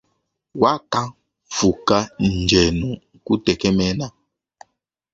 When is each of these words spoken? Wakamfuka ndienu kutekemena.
Wakamfuka 0.61 1.97
ndienu 2.27 2.89
kutekemena. 3.25 4.05